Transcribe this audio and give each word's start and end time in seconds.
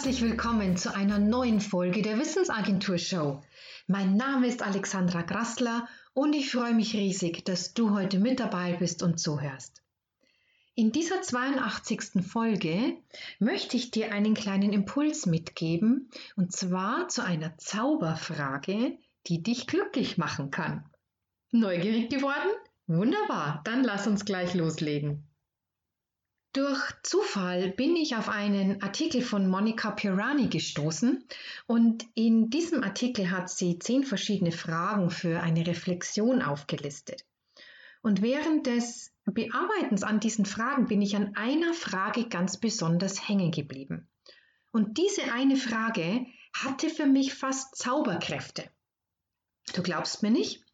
herzlich 0.00 0.22
willkommen 0.22 0.78
zu 0.78 0.94
einer 0.94 1.18
neuen 1.18 1.60
Folge 1.60 2.00
der 2.00 2.18
Wissensagentur 2.18 2.96
Show. 2.96 3.42
Mein 3.86 4.16
Name 4.16 4.46
ist 4.46 4.62
Alexandra 4.62 5.20
Grassler 5.20 5.86
und 6.14 6.32
ich 6.32 6.50
freue 6.50 6.72
mich 6.72 6.94
riesig, 6.94 7.44
dass 7.44 7.74
du 7.74 7.90
heute 7.90 8.18
mit 8.18 8.40
dabei 8.40 8.72
bist 8.72 9.02
und 9.02 9.20
zuhörst. 9.20 9.82
In 10.74 10.90
dieser 10.90 11.20
82. 11.20 12.24
Folge 12.26 12.96
möchte 13.40 13.76
ich 13.76 13.90
dir 13.90 14.10
einen 14.10 14.32
kleinen 14.32 14.72
Impuls 14.72 15.26
mitgeben 15.26 16.08
und 16.34 16.50
zwar 16.50 17.08
zu 17.08 17.22
einer 17.22 17.58
Zauberfrage, 17.58 18.96
die 19.26 19.42
dich 19.42 19.66
glücklich 19.66 20.16
machen 20.16 20.50
kann. 20.50 20.88
Neugierig 21.50 22.08
geworden? 22.08 22.48
Wunderbar, 22.86 23.60
dann 23.64 23.84
lass 23.84 24.06
uns 24.06 24.24
gleich 24.24 24.54
loslegen. 24.54 25.29
Durch 26.52 26.82
Zufall 27.04 27.70
bin 27.70 27.94
ich 27.94 28.16
auf 28.16 28.28
einen 28.28 28.82
Artikel 28.82 29.22
von 29.22 29.48
Monica 29.48 29.92
Pirani 29.92 30.48
gestoßen 30.48 31.24
und 31.66 32.04
in 32.14 32.50
diesem 32.50 32.82
Artikel 32.82 33.30
hat 33.30 33.48
sie 33.48 33.78
zehn 33.78 34.02
verschiedene 34.02 34.50
Fragen 34.50 35.10
für 35.10 35.40
eine 35.40 35.64
Reflexion 35.64 36.42
aufgelistet. 36.42 37.24
Und 38.02 38.20
während 38.20 38.66
des 38.66 39.12
Bearbeitens 39.26 40.02
an 40.02 40.18
diesen 40.18 40.44
Fragen 40.44 40.86
bin 40.86 41.02
ich 41.02 41.14
an 41.14 41.36
einer 41.36 41.72
Frage 41.72 42.28
ganz 42.28 42.58
besonders 42.58 43.28
hängen 43.28 43.52
geblieben. 43.52 44.08
Und 44.72 44.98
diese 44.98 45.32
eine 45.32 45.56
Frage 45.56 46.26
hatte 46.52 46.88
für 46.88 47.06
mich 47.06 47.32
fast 47.32 47.76
Zauberkräfte. 47.76 48.68
Du 49.72 49.84
glaubst 49.84 50.24
mir 50.24 50.32
nicht? 50.32 50.64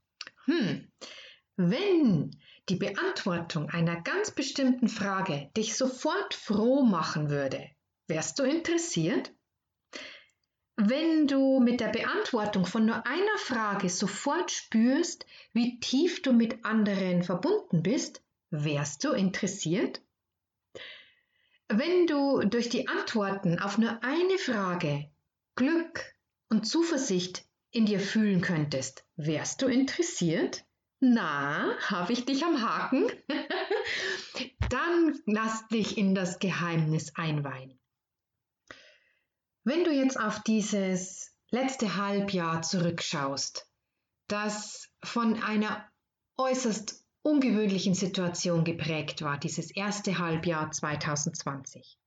Hm, 0.46 0.90
wenn 1.56 2.30
die 2.68 2.76
Beantwortung 2.76 3.70
einer 3.70 4.00
ganz 4.02 4.30
bestimmten 4.30 4.88
Frage 4.88 5.50
dich 5.56 5.76
sofort 5.76 6.34
froh 6.34 6.82
machen 6.82 7.30
würde, 7.30 7.70
wärst 8.08 8.38
du 8.38 8.42
interessiert? 8.42 9.32
Wenn 10.76 11.26
du 11.26 11.58
mit 11.58 11.80
der 11.80 11.88
Beantwortung 11.88 12.66
von 12.66 12.84
nur 12.84 13.06
einer 13.06 13.38
Frage 13.38 13.88
sofort 13.88 14.50
spürst, 14.50 15.24
wie 15.54 15.80
tief 15.80 16.20
du 16.20 16.34
mit 16.34 16.66
anderen 16.66 17.22
verbunden 17.22 17.82
bist, 17.82 18.22
wärst 18.50 19.02
du 19.04 19.12
interessiert? 19.12 20.02
Wenn 21.68 22.06
du 22.06 22.40
durch 22.40 22.68
die 22.68 22.86
Antworten 22.88 23.58
auf 23.58 23.78
nur 23.78 24.04
eine 24.04 24.36
Frage 24.36 25.10
Glück 25.54 26.14
und 26.50 26.66
Zuversicht 26.66 27.46
in 27.70 27.86
dir 27.86 27.98
fühlen 27.98 28.42
könntest, 28.42 29.06
wärst 29.16 29.62
du 29.62 29.66
interessiert? 29.66 30.65
Na, 31.00 31.76
habe 31.82 32.12
ich 32.12 32.24
dich 32.24 32.44
am 32.44 32.62
Haken? 32.62 33.10
Dann 34.70 35.18
lass 35.26 35.68
dich 35.68 35.98
in 35.98 36.14
das 36.14 36.38
Geheimnis 36.38 37.14
einweihen. 37.16 37.78
Wenn 39.62 39.84
du 39.84 39.92
jetzt 39.92 40.18
auf 40.18 40.42
dieses 40.42 41.34
letzte 41.50 41.96
Halbjahr 41.96 42.62
zurückschaust, 42.62 43.68
das 44.28 44.88
von 45.02 45.42
einer 45.42 45.86
äußerst 46.38 47.04
ungewöhnlichen 47.22 47.94
Situation 47.94 48.64
geprägt 48.64 49.22
war, 49.22 49.38
dieses 49.38 49.70
erste 49.70 50.18
Halbjahr 50.18 50.70
2020, 50.70 51.98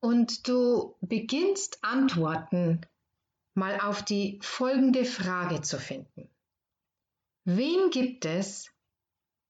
und 0.00 0.48
du 0.48 0.96
beginnst 1.00 1.82
Antworten 1.82 2.80
mal 3.54 3.80
auf 3.80 4.02
die 4.02 4.38
folgende 4.42 5.04
Frage 5.04 5.60
zu 5.60 5.78
finden. 5.78 6.30
Wen 7.50 7.88
gibt 7.88 8.26
es, 8.26 8.70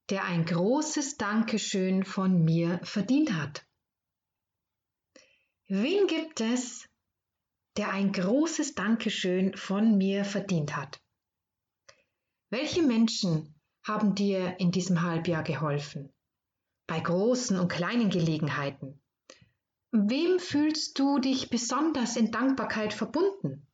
der 0.09 0.23
ein 0.23 0.45
großes 0.45 1.17
Dankeschön 1.17 2.05
von 2.05 2.45
mir 2.45 2.79
verdient 2.81 3.33
hat? 3.33 3.67
Wen 5.67 6.07
gibt 6.07 6.39
es, 6.39 6.87
der 7.75 7.91
ein 7.91 8.13
großes 8.13 8.73
Dankeschön 8.73 9.53
von 9.57 9.97
mir 9.97 10.23
verdient 10.23 10.77
hat? 10.77 11.03
Welche 12.49 12.83
Menschen 12.83 13.53
haben 13.83 14.15
dir 14.15 14.57
in 14.61 14.71
diesem 14.71 15.01
Halbjahr 15.01 15.43
geholfen? 15.43 16.09
Bei 16.87 17.01
großen 17.01 17.59
und 17.59 17.67
kleinen 17.67 18.09
Gelegenheiten? 18.09 19.01
Wem 19.91 20.39
fühlst 20.39 20.97
du 20.97 21.19
dich 21.19 21.49
besonders 21.49 22.15
in 22.15 22.31
Dankbarkeit 22.31 22.93
verbunden? 22.93 23.67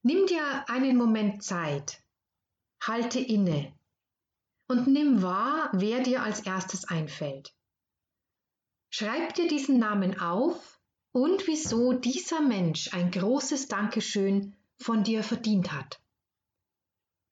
Nimm 0.00 0.26
dir 0.26 0.66
einen 0.70 0.96
Moment 0.96 1.42
Zeit, 1.42 2.03
halte 2.86 3.20
inne 3.20 3.72
und 4.68 4.86
nimm 4.86 5.22
wahr, 5.22 5.70
wer 5.72 6.02
dir 6.02 6.22
als 6.22 6.40
erstes 6.40 6.84
einfällt. 6.86 7.54
Schreib 8.90 9.34
dir 9.34 9.48
diesen 9.48 9.78
Namen 9.78 10.20
auf 10.20 10.80
und 11.12 11.46
wieso 11.46 11.92
dieser 11.92 12.40
Mensch 12.40 12.92
ein 12.94 13.10
großes 13.10 13.68
Dankeschön 13.68 14.56
von 14.78 15.04
dir 15.04 15.22
verdient 15.22 15.72
hat. 15.72 16.00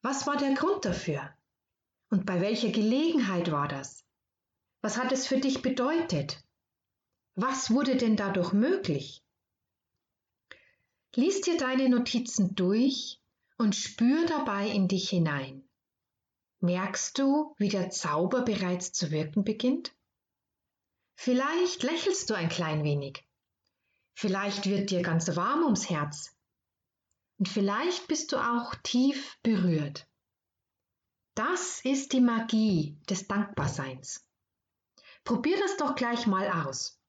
Was 0.03 0.27
war 0.27 0.37
der 0.37 0.55
Grund 0.55 0.85
dafür? 0.85 1.33
Und 2.11 2.27
bei 2.27 2.41
welcher 2.41 2.71
Gelegenheit 2.71 3.51
war 3.51 3.69
das? 3.69 4.05
Was 4.81 4.99
hat 4.99 5.13
es 5.13 5.27
für 5.27 5.39
dich 5.39 5.63
bedeutet? 5.63 6.43
Was 7.35 7.71
wurde 7.71 7.97
denn 7.97 8.17
dadurch 8.17 8.53
möglich? 8.53 9.23
Lies 11.15 11.41
dir 11.41 11.57
deine 11.57 11.89
Notizen 11.89 12.55
durch 12.55 13.22
und 13.63 13.77
spür 13.77 14.27
dabei 14.27 14.67
in 14.67 14.89
dich 14.89 15.09
hinein. 15.09 15.63
Merkst 16.59 17.17
du, 17.17 17.55
wie 17.59 17.69
der 17.69 17.91
Zauber 17.91 18.43
bereits 18.43 18.91
zu 18.93 19.13
wirken 19.13 19.45
beginnt? 19.45 19.95
Vielleicht 21.15 21.85
lächelst 21.85 22.29
du 22.29 22.35
ein 22.35 22.49
klein 22.49 22.83
wenig. 22.83 23.25
Vielleicht 24.15 24.67
wird 24.67 24.91
dir 24.91 25.03
ganz 25.03 25.37
warm 25.37 25.63
ums 25.63 25.89
Herz. 25.89 26.37
Und 27.39 27.49
vielleicht 27.49 28.09
bist 28.09 28.33
du 28.33 28.37
auch 28.39 28.75
tief 28.83 29.39
berührt. 29.45 30.09
Das 31.37 31.85
ist 31.85 32.13
die 32.13 32.21
Magie 32.21 32.99
des 33.09 33.29
Dankbarseins. 33.29 34.27
Probier 35.23 35.57
das 35.61 35.77
doch 35.77 35.95
gleich 35.95 36.27
mal 36.27 36.67
aus. 36.67 37.01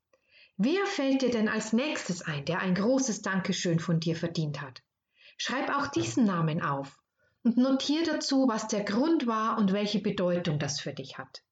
Wer 0.58 0.86
fällt 0.86 1.24
dir 1.24 1.32
denn 1.32 1.50
als 1.50 1.74
nächstes 1.74 2.22
ein, 2.22 2.46
der 2.46 2.60
ein 2.60 2.76
großes 2.76 3.24
Dankeschön 3.24 3.80
von 3.80 4.00
dir 4.00 4.16
verdient 4.16 4.62
hat? 4.62 4.84
Schreib 5.38 5.70
auch 5.70 5.88
diesen 5.88 6.26
Namen 6.26 6.62
auf 6.62 7.00
und 7.44 7.58
notiere 7.58 8.06
dazu, 8.06 8.48
was 8.48 8.68
der 8.68 8.84
Grund 8.84 9.28
war 9.28 9.58
und 9.58 9.74
welche 9.74 10.00
Bedeutung 10.00 10.60
das 10.60 10.80
für 10.80 10.94
dich 10.94 11.18
hat. 11.18 11.44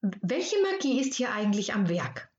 Welche 0.00 0.56
Magie 0.62 1.00
ist 1.00 1.14
hier 1.14 1.32
eigentlich 1.32 1.74
am 1.74 1.88
Werk? 1.88 2.30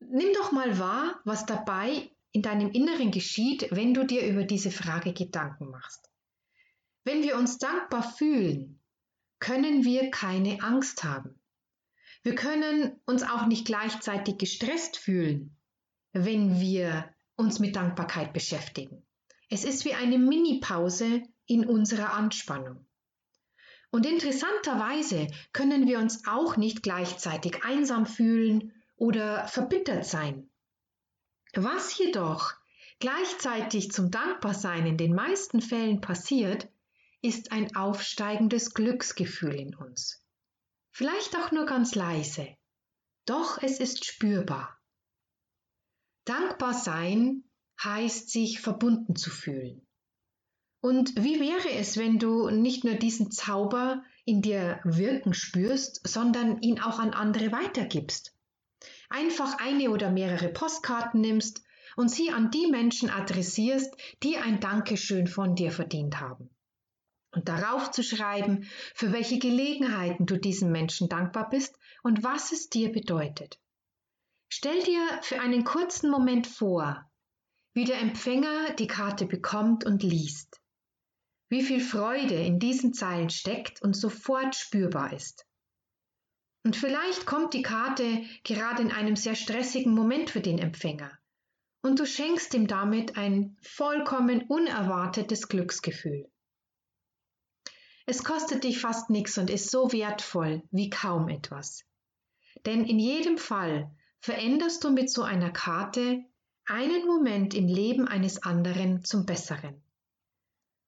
Nimm 0.00 0.32
doch 0.34 0.52
mal 0.52 0.78
wahr, 0.78 1.20
was 1.24 1.46
dabei 1.46 2.10
in 2.32 2.42
deinem 2.42 2.70
Inneren 2.70 3.10
geschieht, 3.10 3.68
wenn 3.70 3.94
du 3.94 4.04
dir 4.04 4.26
über 4.26 4.44
diese 4.44 4.70
Frage 4.70 5.12
Gedanken 5.12 5.70
machst. 5.70 6.10
Wenn 7.04 7.22
wir 7.22 7.36
uns 7.36 7.58
dankbar 7.58 8.02
fühlen, 8.02 8.80
können 9.38 9.84
wir 9.84 10.10
keine 10.10 10.62
Angst 10.62 11.04
haben. 11.04 11.40
Wir 12.22 12.34
können 12.34 13.00
uns 13.06 13.22
auch 13.22 13.46
nicht 13.46 13.66
gleichzeitig 13.66 14.38
gestresst 14.38 14.96
fühlen, 14.96 15.56
wenn 16.12 16.60
wir 16.60 17.13
uns 17.36 17.58
mit 17.58 17.76
Dankbarkeit 17.76 18.32
beschäftigen. 18.32 19.04
Es 19.50 19.64
ist 19.64 19.84
wie 19.84 19.94
eine 19.94 20.18
Mini-Pause 20.18 21.22
in 21.46 21.66
unserer 21.66 22.14
Anspannung. 22.14 22.86
Und 23.90 24.06
interessanterweise 24.06 25.28
können 25.52 25.86
wir 25.86 25.98
uns 25.98 26.26
auch 26.26 26.56
nicht 26.56 26.82
gleichzeitig 26.82 27.64
einsam 27.64 28.06
fühlen 28.06 28.72
oder 28.96 29.46
verbittert 29.46 30.04
sein. 30.04 30.50
Was 31.54 31.96
jedoch 31.96 32.54
gleichzeitig 32.98 33.92
zum 33.92 34.10
Dankbarsein 34.10 34.86
in 34.86 34.96
den 34.96 35.14
meisten 35.14 35.60
Fällen 35.60 36.00
passiert, 36.00 36.68
ist 37.22 37.52
ein 37.52 37.76
aufsteigendes 37.76 38.74
Glücksgefühl 38.74 39.54
in 39.54 39.74
uns. 39.74 40.24
Vielleicht 40.90 41.36
auch 41.36 41.52
nur 41.52 41.64
ganz 41.64 41.94
leise, 41.94 42.48
doch 43.26 43.62
es 43.62 43.78
ist 43.78 44.04
spürbar. 44.04 44.76
Dankbar 46.24 46.74
sein 46.74 47.44
heißt, 47.82 48.30
sich 48.30 48.60
verbunden 48.60 49.16
zu 49.16 49.30
fühlen. 49.30 49.86
Und 50.80 51.16
wie 51.16 51.40
wäre 51.40 51.70
es, 51.78 51.96
wenn 51.96 52.18
du 52.18 52.50
nicht 52.50 52.84
nur 52.84 52.94
diesen 52.94 53.30
Zauber 53.30 54.02
in 54.24 54.42
dir 54.42 54.80
wirken 54.84 55.32
spürst, 55.32 56.06
sondern 56.06 56.60
ihn 56.60 56.80
auch 56.80 56.98
an 56.98 57.14
andere 57.14 57.52
weitergibst? 57.52 58.34
Einfach 59.08 59.58
eine 59.58 59.90
oder 59.90 60.10
mehrere 60.10 60.48
Postkarten 60.48 61.20
nimmst 61.20 61.62
und 61.96 62.10
sie 62.10 62.30
an 62.30 62.50
die 62.50 62.66
Menschen 62.66 63.08
adressierst, 63.10 63.94
die 64.22 64.36
ein 64.36 64.60
Dankeschön 64.60 65.26
von 65.26 65.54
dir 65.54 65.70
verdient 65.70 66.20
haben. 66.20 66.50
Und 67.32 67.48
darauf 67.48 67.90
zu 67.90 68.02
schreiben, 68.02 68.68
für 68.94 69.12
welche 69.12 69.38
Gelegenheiten 69.38 70.26
du 70.26 70.36
diesen 70.36 70.70
Menschen 70.70 71.08
dankbar 71.08 71.48
bist 71.48 71.78
und 72.02 72.22
was 72.22 72.52
es 72.52 72.68
dir 72.68 72.92
bedeutet. 72.92 73.58
Stell 74.56 74.84
dir 74.84 75.18
für 75.22 75.40
einen 75.40 75.64
kurzen 75.64 76.08
Moment 76.12 76.46
vor, 76.46 77.10
wie 77.72 77.84
der 77.84 77.98
Empfänger 78.00 78.72
die 78.74 78.86
Karte 78.86 79.26
bekommt 79.26 79.84
und 79.84 80.04
liest. 80.04 80.60
Wie 81.48 81.60
viel 81.60 81.80
Freude 81.80 82.36
in 82.36 82.60
diesen 82.60 82.94
Zeilen 82.94 83.30
steckt 83.30 83.82
und 83.82 83.94
sofort 83.94 84.54
spürbar 84.54 85.12
ist. 85.12 85.44
Und 86.62 86.76
vielleicht 86.76 87.26
kommt 87.26 87.52
die 87.52 87.62
Karte 87.62 88.22
gerade 88.44 88.80
in 88.80 88.92
einem 88.92 89.16
sehr 89.16 89.34
stressigen 89.34 89.92
Moment 89.92 90.30
für 90.30 90.40
den 90.40 90.60
Empfänger. 90.60 91.10
Und 91.82 91.98
du 91.98 92.06
schenkst 92.06 92.54
ihm 92.54 92.68
damit 92.68 93.16
ein 93.16 93.58
vollkommen 93.60 94.44
unerwartetes 94.46 95.48
Glücksgefühl. 95.48 96.30
Es 98.06 98.22
kostet 98.22 98.62
dich 98.62 98.80
fast 98.80 99.10
nichts 99.10 99.36
und 99.36 99.50
ist 99.50 99.72
so 99.72 99.90
wertvoll 99.90 100.62
wie 100.70 100.90
kaum 100.90 101.28
etwas. 101.28 101.82
Denn 102.64 102.84
in 102.84 103.00
jedem 103.00 103.36
Fall 103.36 103.90
veränderst 104.24 104.82
du 104.82 104.90
mit 104.90 105.10
so 105.10 105.22
einer 105.22 105.50
Karte 105.50 106.24
einen 106.64 107.06
Moment 107.06 107.52
im 107.52 107.68
Leben 107.68 108.08
eines 108.08 108.42
anderen 108.42 109.04
zum 109.04 109.26
Besseren. 109.26 109.82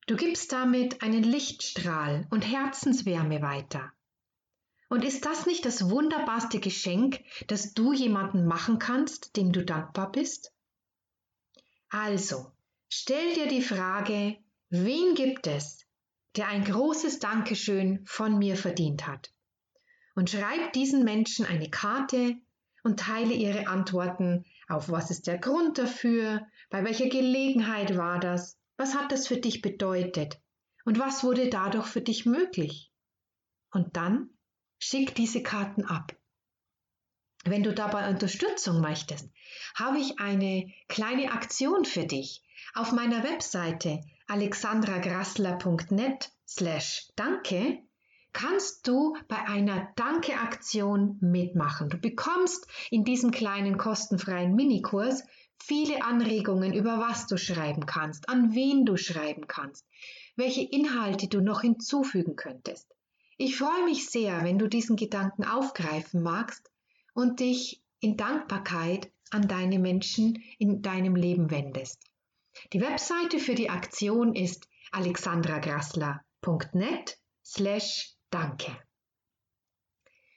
Du 0.07 0.17
gibst 0.17 0.53
damit 0.53 1.03
einen 1.03 1.23
Lichtstrahl 1.23 2.27
und 2.31 2.51
Herzenswärme 2.51 3.43
weiter. 3.43 3.93
Und 4.89 5.05
ist 5.05 5.27
das 5.27 5.45
nicht 5.45 5.67
das 5.67 5.91
wunderbarste 5.91 6.61
Geschenk, 6.61 7.23
das 7.49 7.75
du 7.75 7.93
jemanden 7.93 8.47
machen 8.47 8.79
kannst, 8.79 9.37
dem 9.37 9.53
du 9.53 9.67
dankbar 9.67 10.11
bist? 10.13 10.51
Also, 11.91 12.51
stell 12.89 13.35
dir 13.35 13.49
die 13.49 13.61
Frage, 13.61 14.39
wen 14.71 15.15
gibt 15.15 15.47
es, 15.47 15.85
der 16.37 16.49
ein 16.49 16.65
großes 16.65 17.19
Dankeschön 17.19 18.03
von 18.07 18.39
mir 18.39 18.57
verdient 18.57 19.07
hat? 19.07 19.31
Und 20.15 20.31
schreib 20.31 20.73
diesen 20.73 21.05
Menschen 21.05 21.45
eine 21.45 21.69
Karte 21.69 22.41
und 22.87 23.01
teile 23.01 23.35
ihre 23.35 23.67
Antworten 23.67 24.47
auf 24.69 24.89
was 24.89 25.11
ist 25.11 25.27
der 25.27 25.39
Grund 25.39 25.77
dafür, 25.77 26.47
bei 26.71 26.85
welcher 26.85 27.09
Gelegenheit 27.09 27.97
war 27.97 28.21
das, 28.21 28.57
was 28.77 28.95
hat 28.95 29.11
das 29.11 29.27
für 29.27 29.39
dich 29.39 29.61
bedeutet 29.61 30.41
und 30.85 31.01
was 31.01 31.25
wurde 31.25 31.51
dadurch 31.51 31.87
für 31.87 32.01
dich 32.01 32.27
möglich. 32.27 32.93
Und 33.73 33.97
dann 33.97 34.31
Schick 34.79 35.17
diese 35.17 35.43
Karten 35.43 35.85
ab. 35.85 36.15
Wenn 37.45 37.65
du 37.65 37.75
dabei 37.75 38.09
Unterstützung 38.09 38.81
möchtest, 38.81 39.29
habe 39.75 39.99
ich 39.99 40.21
eine 40.21 40.73
kleine 40.87 41.33
Aktion 41.33 41.85
für 41.85 42.05
dich. 42.05 42.45
Auf 42.75 42.93
meiner 42.93 43.25
Webseite 43.25 44.01
alexandragrassler.net 44.29 46.31
slash 46.47 47.09
danke 47.17 47.83
kannst 48.37 48.87
du 48.87 49.17
bei 49.29 49.49
einer 49.49 49.89
Danke-Aktion 49.97 51.17
mitmachen. 51.23 51.89
Du 51.89 51.97
bekommst 51.97 52.67
in 52.91 53.03
diesem 53.03 53.31
kleinen 53.31 53.79
kostenfreien 53.79 54.55
Minikurs 54.55 55.25
viele 55.59 56.05
Anregungen 56.05 56.75
über 56.75 56.99
was 56.99 57.27
du 57.27 57.39
schreiben 57.39 57.87
kannst, 57.87 58.29
an 58.29 58.55
wen 58.55 58.85
du 58.85 58.99
schreiben 58.99 59.47
kannst, 59.47 59.87
welche 60.37 60.61
Inhalte 60.61 61.29
du 61.29 61.41
noch 61.41 61.63
hinzufügen 61.63 62.37
könntest. 62.37 62.95
Ich 63.39 63.57
freue 63.57 63.87
mich 63.87 64.11
sehr, 64.11 64.45
wenn 64.45 64.59
du 64.59 64.69
diesen 64.69 64.97
Gedanken 64.97 65.45
aufgreifen 65.45 66.23
magst 66.23 66.71
und 67.15 67.41
dich 67.41 67.83
in 68.01 68.19
Dankbarkeit 68.19 69.11
an 69.31 69.49
deine 69.49 69.79
Menschen 69.79 70.45
in 70.59 70.83
deinem 70.83 71.17
Leben 71.17 71.51
wendest. 71.51 72.05
Die 72.75 72.83
Webseite 72.83 73.39
für 73.39 73.55
die 73.55 73.71
Aktion 73.71 74.35
ist 74.35 74.69
alexandragrassler.net 74.93 77.19
slash 77.43 78.16
danke. 78.31 78.77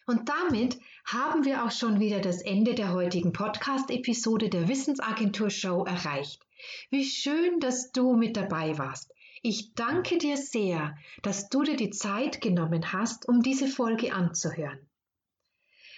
Und 0.06 0.28
damit 0.28 0.80
haben 1.06 1.46
wir 1.46 1.64
auch 1.64 1.72
schon 1.72 2.00
wieder 2.00 2.20
das 2.20 2.42
Ende 2.42 2.74
der 2.74 2.94
heutigen 2.94 3.32
Podcast-Episode 3.32 4.50
der 4.50 4.68
Wissensagentur 4.68 5.52
Show 5.52 5.84
erreicht. 5.84 6.42
Wie 6.90 7.06
schön, 7.06 7.60
dass 7.60 7.92
du 7.92 8.16
mit 8.16 8.36
dabei 8.36 8.78
warst. 8.78 9.12
Ich 9.44 9.74
danke 9.76 10.18
dir 10.18 10.36
sehr, 10.36 10.98
dass 11.22 11.50
du 11.50 11.64
dir 11.64 11.78
die 11.78 11.92
Zeit 11.92 12.42
genommen 12.42 12.92
hast, 12.92 13.28
um 13.30 13.42
diese 13.42 13.68
Folge 13.68 14.12
anzuhören. 14.12 14.80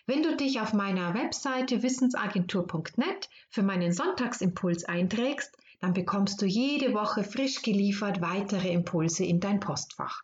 Wenn 0.05 0.23
du 0.23 0.35
dich 0.35 0.59
auf 0.59 0.73
meiner 0.73 1.13
Webseite 1.13 1.81
wissensagentur.net 1.81 3.29
für 3.49 3.63
meinen 3.63 3.93
Sonntagsimpuls 3.93 4.83
einträgst, 4.83 5.55
dann 5.79 5.93
bekommst 5.93 6.41
du 6.41 6.45
jede 6.45 6.93
Woche 6.93 7.23
frisch 7.23 7.61
geliefert 7.61 8.21
weitere 8.21 8.71
Impulse 8.71 9.23
in 9.23 9.39
dein 9.39 9.59
Postfach. 9.59 10.23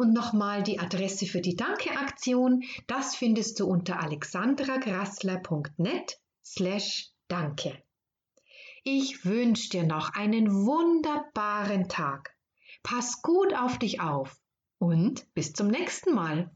Und 0.00 0.12
nochmal 0.14 0.62
die 0.62 0.78
Adresse 0.78 1.26
für 1.26 1.42
die 1.42 1.56
Danke-Aktion, 1.56 2.62
das 2.86 3.14
findest 3.14 3.60
du 3.60 3.66
unter 3.66 4.00
alexandragrassler.net 4.00 6.18
slash 6.42 7.10
Danke. 7.28 7.82
Ich 8.82 9.26
wünsche 9.26 9.68
dir 9.68 9.84
noch 9.84 10.14
einen 10.14 10.64
wunderbaren 10.64 11.90
Tag. 11.90 12.34
Pass 12.82 13.20
gut 13.20 13.52
auf 13.52 13.78
dich 13.78 14.00
auf 14.00 14.40
und 14.78 15.30
bis 15.34 15.52
zum 15.52 15.68
nächsten 15.68 16.14
Mal. 16.14 16.50